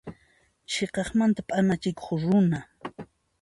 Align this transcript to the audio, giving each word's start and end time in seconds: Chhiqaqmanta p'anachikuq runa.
Chhiqaqmanta 0.71 1.41
p'anachikuq 1.47 2.09
runa. 2.21 2.59